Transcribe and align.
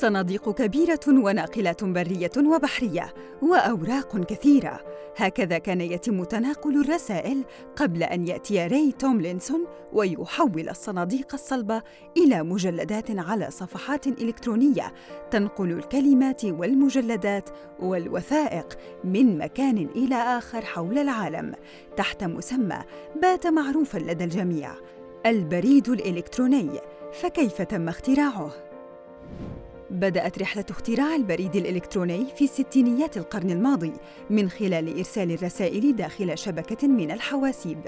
صناديق 0.00 0.50
كبيرة 0.50 1.00
وناقلات 1.08 1.84
برية 1.84 2.30
وبحرية 2.38 3.14
وأوراق 3.42 4.16
كثيرة 4.16 4.80
هكذا 5.16 5.58
كان 5.58 5.80
يتم 5.80 6.24
تناقل 6.24 6.80
الرسائل 6.80 7.44
قبل 7.76 8.02
أن 8.02 8.28
يأتي 8.28 8.66
ري 8.66 8.92
توملينسون 8.92 9.66
ويحول 9.92 10.68
الصناديق 10.68 11.34
الصلبة 11.34 11.82
إلى 12.16 12.42
مجلدات 12.42 13.10
على 13.10 13.50
صفحات 13.50 14.06
إلكترونية 14.06 14.92
تنقل 15.30 15.72
الكلمات 15.72 16.44
والمجلدات 16.44 17.50
والوثائق 17.80 18.78
من 19.04 19.38
مكان 19.38 19.88
إلى 19.96 20.14
آخر 20.14 20.64
حول 20.64 20.98
العالم 20.98 21.54
تحت 21.96 22.24
مسمى 22.24 22.78
بات 23.22 23.46
معروفا 23.46 23.98
لدى 23.98 24.24
الجميع 24.24 24.70
البريد 25.26 25.88
الإلكتروني 25.88 26.70
فكيف 27.12 27.62
تم 27.62 27.88
اختراعه؟ 27.88 28.69
بدأت 29.90 30.38
رحلة 30.38 30.64
اختراع 30.70 31.14
البريد 31.16 31.56
الإلكتروني 31.56 32.26
في 32.36 32.46
ستينيات 32.46 33.16
القرن 33.16 33.50
الماضي 33.50 33.92
من 34.30 34.50
خلال 34.50 34.96
إرسال 34.96 35.32
الرسائل 35.32 35.96
داخل 35.96 36.38
شبكة 36.38 36.88
من 36.88 37.10
الحواسيب. 37.10 37.86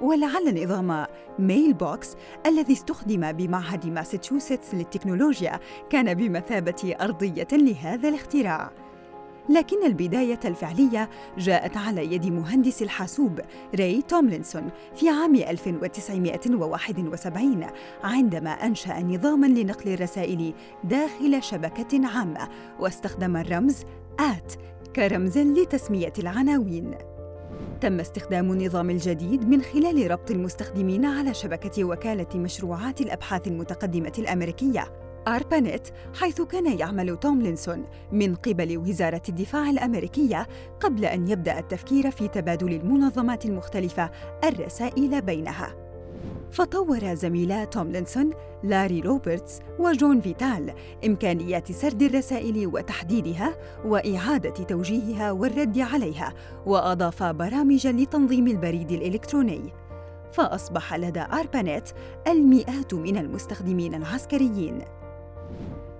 ولعل 0.00 0.62
نظام 0.64 1.06
Mailbox 1.38 2.16
الذي 2.46 2.72
استخدم 2.72 3.32
بمعهد 3.32 3.86
ماساتشوستس 3.86 4.74
للتكنولوجيا 4.74 5.60
كان 5.90 6.14
بمثابة 6.14 6.94
أرضية 7.00 7.48
لهذا 7.52 8.08
الاختراع. 8.08 8.72
لكن 9.48 9.86
البداية 9.86 10.40
الفعلية 10.44 11.10
جاءت 11.38 11.76
على 11.76 12.14
يد 12.14 12.26
مهندس 12.26 12.82
الحاسوب 12.82 13.40
راي 13.78 14.02
توملينسون 14.02 14.70
في 14.96 15.08
عام 15.08 15.34
1971 15.34 17.66
عندما 18.04 18.50
أنشأ 18.50 19.00
نظاماً 19.00 19.46
لنقل 19.46 19.92
الرسائل 19.92 20.54
داخل 20.84 21.42
شبكة 21.42 22.08
عامة 22.08 22.48
واستخدم 22.80 23.36
الرمز 23.36 23.76
آت 24.20 24.52
كرمز 24.96 25.38
لتسمية 25.38 26.12
العناوين. 26.18 26.94
تم 27.80 28.00
استخدام 28.00 28.52
النظام 28.52 28.90
الجديد 28.90 29.48
من 29.48 29.62
خلال 29.62 30.10
ربط 30.10 30.30
المستخدمين 30.30 31.04
على 31.04 31.34
شبكة 31.34 31.84
وكالة 31.84 32.26
مشروعات 32.34 33.00
الأبحاث 33.00 33.46
المتقدمة 33.46 34.12
الأمريكية 34.18 35.03
أربانيت 35.28 35.88
حيث 36.14 36.42
كان 36.42 36.78
يعمل 36.78 37.16
توملينسون 37.16 37.84
من 38.12 38.34
قبل 38.34 38.78
وزارة 38.78 39.22
الدفاع 39.28 39.70
الأمريكية 39.70 40.46
قبل 40.80 41.04
أن 41.04 41.28
يبدأ 41.28 41.58
التفكير 41.58 42.10
في 42.10 42.28
تبادل 42.28 42.72
المنظمات 42.72 43.46
المختلفة 43.46 44.10
الرسائل 44.44 45.22
بينها. 45.22 45.74
فطور 46.52 47.14
زميلا 47.14 47.64
توملينسون 47.64 48.30
لاري 48.62 49.00
روبرتس 49.00 49.60
وجون 49.78 50.20
فيتال 50.20 50.72
إمكانيات 51.06 51.72
سرد 51.72 52.02
الرسائل 52.02 52.66
وتحديدها 52.66 53.56
وإعادة 53.84 54.50
توجيهها 54.50 55.32
والرد 55.32 55.78
عليها 55.78 56.34
وأضاف 56.66 57.22
برامجاً 57.22 57.92
لتنظيم 57.92 58.46
البريد 58.46 58.92
الإلكتروني 58.92 59.72
فأصبح 60.32 60.94
لدى 60.94 61.20
أربانيت 61.20 61.90
المئات 62.28 62.94
من 62.94 63.16
المستخدمين 63.16 63.94
العسكريين 63.94 64.78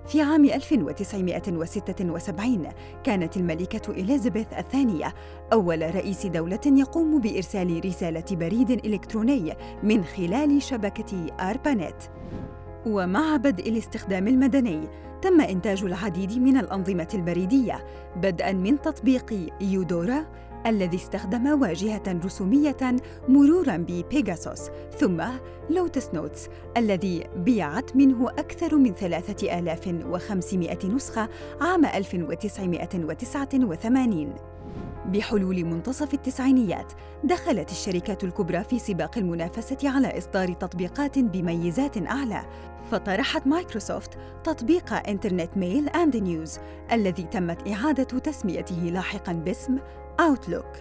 في 0.07 0.23
عام 0.23 0.45
1976 0.45 2.69
كانت 3.05 3.37
الملكة 3.37 3.91
إليزابيث 3.91 4.53
الثانية 4.53 5.15
أول 5.53 5.95
رئيس 5.95 6.27
دولة 6.27 6.61
يقوم 6.67 7.21
بإرسال 7.21 7.85
رسالة 7.85 8.25
بريد 8.31 8.71
إلكتروني 8.71 9.57
من 9.83 10.05
خلال 10.05 10.63
شبكة 10.63 11.27
آربانيت. 11.41 12.05
ومع 12.87 13.37
بدء 13.37 13.69
الاستخدام 13.69 14.29
المدني 14.29 14.89
تم 15.23 15.41
إنتاج 15.41 15.85
العديد 15.85 16.39
من 16.39 16.57
الأنظمة 16.57 17.09
البريدية 17.15 17.85
بدءاً 18.17 18.53
من 18.53 18.81
تطبيق 18.81 19.51
يودورا 19.61 20.25
الذي 20.67 20.97
استخدم 20.97 21.63
واجهة 21.63 22.21
رسومية 22.25 22.97
مرورا 23.29 23.77
ب 23.77 23.88
Pegasus 23.89 24.71
ثم 24.99 25.23
Lotus 25.71 26.15
Notes 26.15 26.49
الذي 26.77 27.25
بيعت 27.37 27.97
منه 27.97 28.31
أكثر 28.31 28.77
من 28.77 28.95
3500 28.95 30.87
نسخة 30.87 31.29
عام 31.61 31.85
1989 31.85 34.35
بحلول 35.07 35.65
منتصف 35.65 36.15
التسعينيات 36.15 36.93
دخلت 37.25 37.71
الشركات 37.71 38.25
الكبرى 38.25 38.65
في 38.65 38.79
سباق 38.79 39.19
المنافسة 39.19 39.77
على 39.85 40.19
إصدار 40.19 40.53
تطبيقات 40.53 41.19
بميزات 41.19 42.07
أعلى. 42.07 42.45
فطرحت 42.91 43.47
مايكروسوفت 43.47 44.19
تطبيق 44.45 45.09
Internet 45.09 45.57
Mail 45.57 45.89
and 45.89 46.17
News 46.17 46.59
الذي 46.93 47.23
تمت 47.23 47.69
إعادة 47.69 48.05
تسميته 48.05 48.77
لاحقاً 48.77 49.33
باسم 49.33 49.79
Outlook 50.21 50.77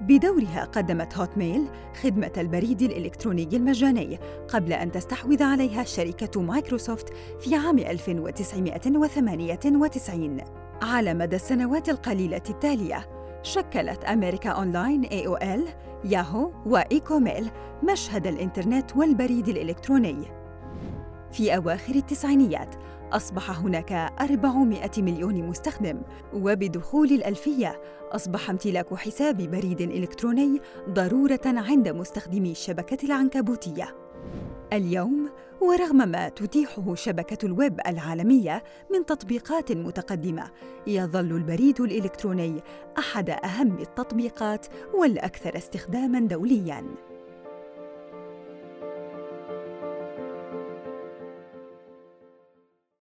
بدورها 0.00 0.64
قدمت 0.64 1.18
Hotmail 1.18 1.68
خدمة 2.02 2.32
البريد 2.36 2.82
الإلكتروني 2.82 3.48
المجاني 3.52 4.18
قبل 4.48 4.72
أن 4.72 4.92
تستحوذ 4.92 5.42
عليها 5.42 5.84
شركة 5.84 6.42
مايكروسوفت 6.42 7.12
في 7.40 7.56
عام 7.56 7.78
1998 7.78 10.40
على 10.82 11.14
مدى 11.14 11.36
السنوات 11.36 11.88
القليلة 11.88 12.42
التالية 12.50 13.08
شكلت 13.42 14.04
America 14.04 14.50
Online 14.50 15.04
AOL 15.04 15.60
Yahoo 16.04 16.50
وإيكوميل 16.66 17.50
مشهد 17.92 18.26
الإنترنت 18.26 18.96
والبريد 18.96 19.48
الإلكتروني. 19.48 20.41
في 21.32 21.56
أواخر 21.56 21.94
التسعينيات. 21.94 22.74
أصبح 23.12 23.50
هناك 23.50 23.92
400 23.92 24.90
مليون 24.98 25.34
مستخدم 25.34 26.02
وبدخول 26.34 27.12
الألفية 27.12 27.80
أصبح 28.12 28.50
امتلاك 28.50 28.94
حساب 28.94 29.36
بريد 29.36 29.80
إلكتروني 29.80 30.60
ضرورة 30.88 31.40
عند 31.46 31.88
مستخدمي 31.88 32.50
الشبكة 32.50 33.06
العنكبوتية. 33.06 33.96
اليوم 34.72 35.30
ورغم 35.60 36.08
ما 36.08 36.28
تتيحه 36.28 36.94
شبكة 36.94 37.46
الويب 37.46 37.80
العالمية 37.86 38.62
من 38.92 39.06
تطبيقات 39.06 39.72
متقدمة 39.72 40.50
يظل 40.86 41.36
البريد 41.36 41.80
الإلكتروني 41.80 42.62
أحد 42.98 43.30
أهم 43.30 43.78
التطبيقات 43.78 44.66
والأكثر 44.94 45.56
استخداماً 45.56 46.20
دولياً. 46.20 47.11